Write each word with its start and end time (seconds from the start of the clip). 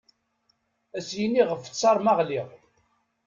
Ad 0.97 1.03
as-yini 1.03 1.43
ɣef 1.49 1.61
ttaṛ 1.65 1.97
ma 2.01 2.13
ɣliɣ. 2.19 2.47